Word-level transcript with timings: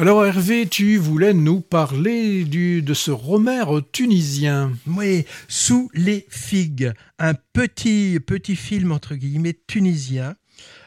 Alors 0.00 0.24
Hervé, 0.24 0.68
tu 0.68 0.96
voulais 0.96 1.34
nous 1.34 1.60
parler 1.60 2.44
du, 2.44 2.82
de 2.82 2.94
ce 2.94 3.10
romère 3.10 3.80
tunisien. 3.90 4.72
Oui, 4.86 5.24
Sous 5.48 5.90
les 5.92 6.24
figues, 6.30 6.92
un 7.18 7.34
petit, 7.34 8.20
petit 8.24 8.54
film 8.54 8.92
entre 8.92 9.16
guillemets 9.16 9.58
tunisien. 9.66 10.36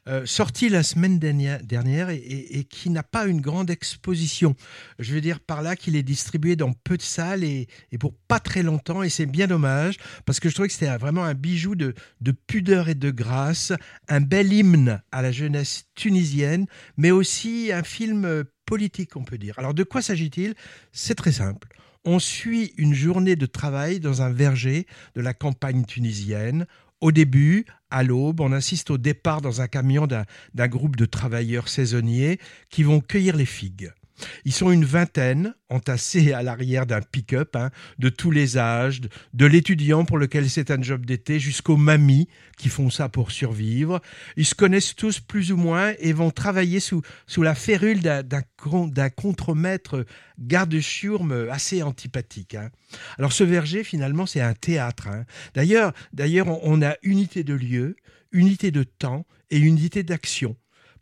Euh, 0.08 0.26
sorti 0.26 0.70
la 0.70 0.82
semaine 0.82 1.20
dernière 1.20 2.10
et, 2.10 2.66
qui 2.70 2.90
n'a 2.90 3.04
pas 3.04 3.26
une 3.26 3.42
grande 3.42 3.70
exposition. 3.70 4.56
Je 4.98 5.14
veux 5.14 5.22
dire 5.22 5.42
par 5.42 5.62
là 5.62 5.76
qu'il 5.76 5.98
est 5.98 6.04
distribué 6.04 6.56
dans 6.56 6.72
peu 6.72 6.96
de 6.96 7.02
salles 7.02 7.44
et, 7.44 7.68
pour 8.00 8.14
pas 8.30 8.40
très 8.40 8.64
longtemps 8.64 9.04
et 9.04 9.10
c'est 9.10 9.26
bien 9.26 9.48
dommage 9.48 9.98
parce 10.26 10.40
que 10.40 10.48
je 10.48 10.54
trouvais 10.54 10.70
que 10.70 10.74
c'était 10.74 10.98
vraiment 10.98 11.26
un 11.26 11.34
bijou 11.34 11.76
de, 11.76 11.94
de, 12.22 12.32
pudeur 12.32 12.88
et 12.88 12.96
de 12.96 13.12
grâce, 13.12 13.74
un 14.08 14.22
bel 14.22 14.54
hymne 14.54 15.02
à 15.12 15.22
la 15.22 15.34
jeunesse 15.34 15.84
tunisienne, 15.96 16.66
mais 16.96 17.12
aussi 17.12 17.72
un 17.74 17.84
film 17.84 18.46
politique, 18.72 19.18
on 19.18 19.26
peut 19.26 19.38
dire. 19.38 19.60
Alors 19.60 19.74
de 19.74 19.84
quoi 19.84 20.02
s'agit-il? 20.02 20.56
C'est 20.94 21.16
très 21.16 21.34
simple. 21.34 21.68
On 22.06 22.20
suit 22.20 22.72
une 22.78 22.94
journée 22.94 23.36
de 23.36 23.46
travail 23.46 24.00
dans 24.00 24.22
un 24.22 24.32
verger 24.32 24.88
de 25.14 25.20
la 25.20 25.34
campagne 25.34 25.84
tunisienne. 25.84 26.66
Au 27.02 27.12
début, 27.12 27.66
à 27.90 28.04
l'aube, 28.04 28.40
on 28.40 28.54
assiste 28.54 28.90
au 28.90 28.98
départ 28.98 29.42
dans 29.42 29.60
un 29.60 29.68
camion 29.68 30.08
d'un 30.08 30.68
groupe 30.70 30.96
de 30.96 31.04
travailleurs 31.04 31.68
saisonniers 31.68 32.40
qui 32.70 32.84
vont 32.84 33.02
cueillir 33.02 33.36
les 33.36 33.46
figues. 33.46 33.92
Ils 34.46 34.54
sont 34.54 34.72
une 34.72 34.86
vingtaine, 34.86 35.54
entassés 35.70 36.34
à 36.34 36.44
l'arrière 36.44 36.86
d'un 36.86 37.02
pick-up, 37.02 37.56
hein, 37.56 37.70
de 38.00 38.10
tous 38.10 38.32
les 38.32 38.58
âges, 38.58 39.02
de, 39.34 39.46
l'étudiant 39.46 40.06
pour 40.06 40.18
lequel 40.18 40.50
c'est 40.50 40.72
un 40.72 40.82
job 40.82 41.06
d'été, 41.06 41.40
jusqu'aux 41.40 41.78
mamies 41.78 42.28
qui 42.58 42.70
font 42.70 42.90
ça 42.90 43.10
pour 43.10 43.32
survivre. 43.32 44.02
Ils 44.38 44.46
se 44.46 44.56
connaissent 44.56 44.96
tous 44.96 45.20
plus 45.20 45.52
ou 45.52 45.58
moins 45.58 45.94
et 46.00 46.14
vont 46.14 46.32
travailler 46.32 46.80
sous, 46.80 47.02
sous 47.28 47.42
la 47.42 47.56
férule 47.56 48.02
d'un 48.02 49.10
contremaître 49.10 50.06
garde-chiourme 50.40 51.48
assez 51.50 51.84
antipathique. 51.84 52.56
Hein. 52.56 52.70
Alors 53.18 53.34
ce 53.34 53.44
verger, 53.44 53.84
finalement, 53.84 54.26
c'est 54.26 54.42
un 54.42 54.54
théâtre. 54.54 55.08
Hein. 55.08 55.26
D'ailleurs, 55.54 55.94
d'ailleurs, 56.14 56.48
on 56.64 56.82
a 56.82 56.96
unité 57.04 57.44
de 57.44 57.54
lieu, 57.54 57.96
unité 58.32 58.72
de 58.72 58.84
temps 58.84 59.26
et 59.50 59.58
unité 59.58 60.04
d'action. 60.04 60.56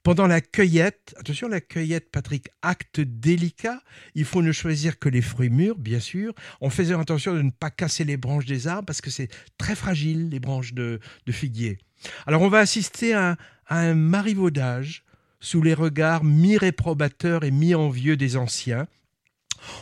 Pendant 0.03 0.27
la 0.27 0.39
cueillette, 0.39 1.13
attention, 1.17 1.49
la 1.49 1.59
cueillette, 1.59 2.09
Patrick, 2.09 2.49
acte 2.61 3.01
délicat, 3.01 3.81
il 4.15 4.23
faut 4.23 4.41
ne 4.41 4.53
choisir 4.53 4.97
que 4.97 5.09
les 5.09 5.21
fruits 5.21 5.49
mûrs, 5.49 5.77
bien 5.77 5.99
sûr. 5.99 6.33
On 6.61 6.69
faisait 6.69 6.93
attention 6.93 7.33
de 7.33 7.41
ne 7.41 7.51
pas 7.51 7.69
casser 7.69 8.05
les 8.05 8.15
branches 8.15 8.45
des 8.45 8.67
arbres 8.67 8.85
parce 8.85 9.01
que 9.01 9.09
c'est 9.09 9.29
très 9.57 9.75
fragile, 9.75 10.29
les 10.29 10.39
branches 10.39 10.73
de, 10.73 10.99
figuier. 11.29 11.77
Alors 12.25 12.41
on 12.41 12.49
va 12.49 12.59
assister 12.59 13.13
à, 13.13 13.37
un 13.69 13.93
marivaudage 13.93 15.03
sous 15.41 15.61
les 15.61 15.73
regards 15.73 16.23
mi-réprobateurs 16.23 17.43
et 17.43 17.51
mi-envieux 17.51 18.17
des 18.17 18.35
anciens. 18.35 18.87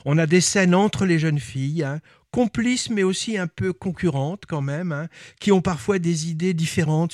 On 0.04 0.18
a 0.18 0.26
des 0.26 0.42
scènes 0.42 0.76
entre 0.76 1.06
les 1.06 1.20
jeunes 1.20 1.40
filles, 1.40 1.84
hein, 1.84 2.02
complices 2.38 2.92
mais 2.92 3.02
aussi 3.02 3.36
un 3.36 3.48
peu 3.48 3.74
concurrentes 3.74 4.44
quand 4.48 4.62
même, 4.62 4.92
hein, 4.92 5.08
qui 5.40 5.52
ont 5.52 5.62
parfois 5.62 5.98
des 5.98 6.30
idées 6.30 6.54
différentes 6.54 7.12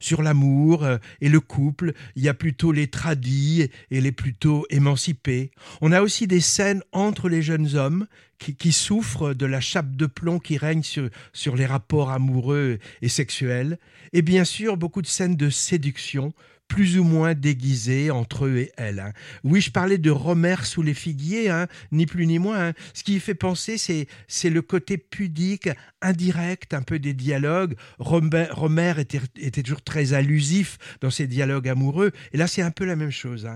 sur 0.00 0.22
l'amour 0.22 0.82
euh, 0.82 0.96
et 1.20 1.28
le 1.28 1.40
couple. 1.40 1.92
Il 2.16 2.22
y 2.22 2.28
a 2.30 2.32
plutôt 2.32 2.72
les 2.72 2.86
tradis 2.86 3.68
et 3.90 4.00
les 4.00 4.12
plutôt 4.12 4.64
émancipés. 4.70 5.50
On 5.82 5.92
a 5.92 6.00
aussi 6.00 6.26
des 6.26 6.40
scènes 6.40 6.82
entre 6.92 7.28
les 7.28 7.42
jeunes 7.42 7.76
hommes 7.76 8.06
qui, 8.38 8.54
qui 8.54 8.72
souffrent 8.72 9.34
de 9.34 9.44
la 9.44 9.60
chape 9.60 9.94
de 9.94 10.06
plomb 10.06 10.38
qui 10.38 10.56
règne 10.56 10.82
sur, 10.82 11.10
sur 11.34 11.54
les 11.54 11.66
rapports 11.66 12.10
amoureux 12.10 12.78
et 13.02 13.10
sexuels. 13.10 13.78
Et 14.14 14.22
bien 14.22 14.46
sûr, 14.46 14.78
beaucoup 14.78 15.02
de 15.02 15.06
scènes 15.06 15.36
de 15.36 15.50
séduction 15.50 16.32
plus 16.72 16.98
ou 16.98 17.04
moins 17.04 17.34
déguisés 17.34 18.10
entre 18.10 18.46
eux 18.46 18.56
et 18.56 18.72
elle. 18.78 19.00
Hein. 19.00 19.12
Oui, 19.44 19.60
je 19.60 19.70
parlais 19.70 19.98
de 19.98 20.10
Romer 20.10 20.56
sous 20.62 20.80
les 20.80 20.94
figuiers, 20.94 21.50
hein, 21.50 21.66
ni 21.90 22.06
plus 22.06 22.26
ni 22.26 22.38
moins. 22.38 22.68
Hein. 22.68 22.72
Ce 22.94 23.04
qui 23.04 23.20
fait 23.20 23.34
penser, 23.34 23.76
c'est, 23.76 24.48
le 24.48 24.62
côté 24.62 24.96
pudique, 24.96 25.68
indirect, 26.00 26.72
un 26.72 26.80
peu 26.80 26.98
des 26.98 27.12
dialogues. 27.12 27.74
Romer, 27.98 28.94
était, 28.96 29.20
était, 29.38 29.62
toujours 29.62 29.82
très 29.82 30.14
allusif 30.14 30.78
dans 31.02 31.10
ses 31.10 31.26
dialogues 31.26 31.68
amoureux. 31.68 32.10
Et 32.32 32.38
là, 32.38 32.46
c'est 32.46 32.62
un 32.62 32.70
peu 32.70 32.86
la 32.86 32.96
même 32.96 33.10
chose. 33.10 33.46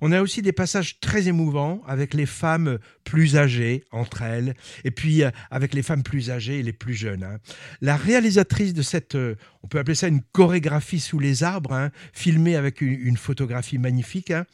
On 0.00 0.10
a 0.10 0.20
aussi 0.20 0.42
des 0.42 0.50
passages 0.50 0.98
très 0.98 1.28
émouvants 1.28 1.80
avec 1.86 2.12
les 2.12 2.26
femmes 2.26 2.80
plus 3.04 3.36
âgées 3.36 3.84
entre 3.92 4.22
elles, 4.22 4.54
et 4.82 4.90
puis 4.90 5.22
euh, 5.22 5.30
avec 5.52 5.74
les 5.74 5.82
femmes 5.82 6.02
plus 6.02 6.30
âgées 6.30 6.58
et 6.58 6.62
les 6.64 6.72
plus 6.72 6.94
jeunes. 6.94 7.38
La 7.80 7.96
réalisatrice 7.96 8.74
de 8.74 8.82
cette, 8.82 9.14
euh, 9.14 9.36
on 9.62 9.68
peut 9.68 9.78
appeler 9.78 9.94
ça 9.94 10.08
une 10.08 10.22
chorégraphie 10.32 10.98
sous 10.98 11.20
les 11.20 11.44
arbres, 11.44 11.90
filmée 12.12 12.56
avec 12.56 12.63
avec 12.64 12.80
une, 12.80 13.16
photographie 13.16 13.78
magnifique. 13.78 14.30
Hein. 14.30 14.46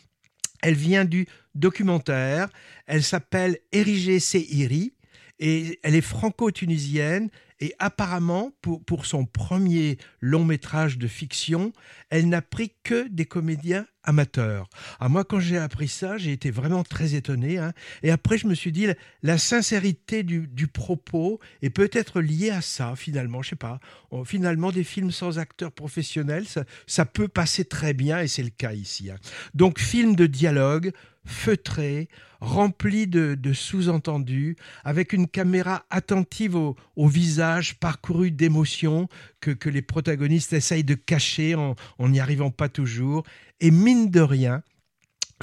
Elle 0.63 0.75
vient 0.75 1.05
du 1.05 1.27
documentaire. 1.55 2.49
Elle 2.87 3.03
s'appelle 3.03 3.59
Érigé 3.73 4.21
Seiri 4.21 4.95
et 5.39 5.79
elle 5.83 5.95
est 5.95 6.01
franco-tunisienne 6.01 7.31
et 7.61 7.75
apparemment, 7.79 8.53
pour, 8.63 9.07
son 9.07 9.27
premier 9.27 9.99
long 10.21 10.45
métrage 10.45 10.99
de 10.99 11.07
fiction, 11.07 11.73
elle 12.09 12.29
n'a 12.29 12.43
pris 12.43 12.73
que 12.83 13.07
des 13.09 13.27
comédiens 13.27 13.87
amateurs. 14.03 14.69
Ah, 14.99 15.11
moi, 15.11 15.25
quand 15.25 15.41
j'ai 15.41 15.59
appris 15.59 15.89
ça, 15.89 16.17
j'ai 16.17 16.33
été 16.33 16.51
vraiment 16.51 16.85
très 16.85 17.15
étonné. 17.15 17.59
Hein. 17.59 17.73
Et 18.03 18.11
après, 18.11 18.39
je 18.39 18.47
me 18.47 18.55
suis 18.55 18.73
dit, 18.73 18.87
la, 19.23 19.39
sincérité 19.39 20.23
du, 20.23 20.67
propos 20.69 21.39
est 21.61 21.71
peut-être 21.71 22.21
liée 22.21 22.51
à 22.51 22.63
ça, 22.63 22.95
finalement. 22.97 23.43
Je 23.43 23.51
sais 23.51 23.57
pas. 23.57 23.79
Finalement, 24.25 24.73
des 24.73 24.85
films 24.85 25.11
sans 25.11 25.39
acteurs 25.39 25.73
professionnels, 25.73 26.47
ça, 26.47 26.65
ça 26.87 27.05
peut 27.05 27.29
passer 27.29 27.67
très 27.67 27.93
bien, 27.93 28.21
et 28.21 28.29
c'est 28.29 28.43
le 28.43 28.51
cas 28.51 28.73
ici. 28.73 29.11
Hein. 29.11 29.17
Donc, 29.55 29.79
film 29.79 30.17
de 30.17 30.27
dialogue, 30.27 30.93
feutré, 31.25 32.09
rempli 32.41 33.07
de, 33.07 33.53
sous-entendus, 33.53 34.57
avec 34.85 35.13
une 35.13 35.29
caméra 35.29 35.85
attentive 35.91 36.57
au, 36.57 36.77
visage 36.97 37.79
parcouru 37.79 38.31
d'émotions 38.31 39.09
que, 39.41 39.69
les 39.69 39.83
protagonistes 39.83 40.53
essayent 40.53 40.85
de 40.85 40.95
cacher 40.95 41.55
en 41.55 41.77
n'y 42.09 42.21
arrivant 42.21 42.51
pas 42.51 42.69
toujours. 42.69 43.25
Et 43.61 43.71
mine 43.71 44.11
de 44.11 44.21
rien, 44.21 44.63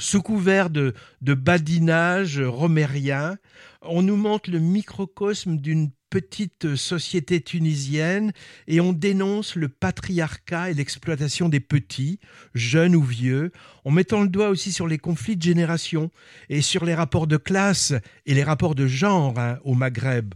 sous 0.00 0.22
couvert 0.22 0.70
de, 0.70 0.94
de 1.22 1.34
badinage 1.34 2.40
romérien, 2.40 3.36
on 3.82 4.02
nous 4.02 4.16
montre 4.16 4.50
le 4.50 4.60
microcosme 4.60 5.56
d'une 5.56 5.90
petite 6.10 6.76
société 6.76 7.40
tunisienne 7.40 8.32
et 8.66 8.80
on 8.80 8.92
dénonce 8.92 9.54
le 9.56 9.68
patriarcat 9.68 10.70
et 10.70 10.74
l'exploitation 10.74 11.48
des 11.48 11.60
petits, 11.60 12.18
jeunes 12.54 12.96
ou 12.96 13.02
vieux, 13.02 13.52
en 13.84 13.90
mettant 13.90 14.22
le 14.22 14.28
doigt 14.28 14.48
aussi 14.48 14.72
sur 14.72 14.86
les 14.86 14.98
conflits 14.98 15.36
de 15.36 15.42
génération 15.42 16.10
et 16.48 16.62
sur 16.62 16.84
les 16.84 16.94
rapports 16.94 17.26
de 17.26 17.36
classe 17.36 17.92
et 18.26 18.34
les 18.34 18.44
rapports 18.44 18.74
de 18.74 18.86
genre 18.86 19.38
hein, 19.38 19.58
au 19.64 19.74
Maghreb, 19.74 20.34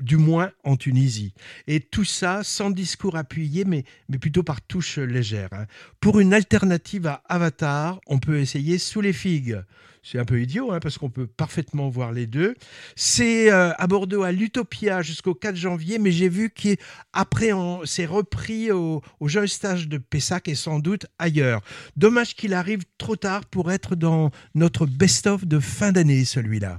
du 0.00 0.16
moins 0.16 0.50
en 0.64 0.76
Tunisie. 0.76 1.32
Et 1.66 1.80
tout 1.80 2.04
ça 2.04 2.42
sans 2.42 2.70
discours 2.70 3.16
appuyé, 3.16 3.64
mais, 3.64 3.84
mais 4.08 4.18
plutôt 4.18 4.42
par 4.42 4.60
touches 4.60 4.98
légères. 4.98 5.52
Hein. 5.52 5.66
Pour 6.00 6.20
une 6.20 6.34
alternative 6.34 7.06
à 7.06 7.22
Avatar, 7.28 8.00
on 8.06 8.18
peut 8.18 8.38
essayer 8.38 8.78
Sous 8.78 9.00
les 9.00 9.12
figues. 9.12 9.58
C'est 10.08 10.20
un 10.20 10.24
peu 10.24 10.40
idiot, 10.40 10.70
hein, 10.70 10.78
parce 10.78 10.98
qu'on 10.98 11.10
peut 11.10 11.26
parfaitement 11.26 11.88
voir 11.88 12.12
les 12.12 12.28
deux. 12.28 12.54
C'est 12.94 13.50
euh, 13.50 13.72
à 13.76 13.88
Bordeaux 13.88 14.22
à 14.22 14.30
l'Utopia 14.30 15.02
jusqu'au 15.02 15.34
4 15.34 15.56
janvier, 15.56 15.98
mais 15.98 16.12
j'ai 16.12 16.28
vu 16.28 16.50
qu'après, 16.50 17.50
c'est 17.84 18.06
repris 18.06 18.70
au, 18.70 19.02
au 19.18 19.26
jeune 19.26 19.48
stage 19.48 19.88
de 19.88 19.98
Pessac 19.98 20.46
et 20.46 20.54
sans 20.54 20.78
doute 20.78 21.06
ailleurs. 21.18 21.60
Dommage 21.96 22.36
qu'il 22.36 22.54
arrive 22.54 22.84
trop 22.98 23.16
tard 23.16 23.46
pour 23.46 23.72
être 23.72 23.96
dans 23.96 24.30
notre 24.54 24.86
best-of 24.86 25.44
de 25.44 25.58
fin 25.58 25.90
d'année, 25.90 26.24
celui-là. 26.24 26.78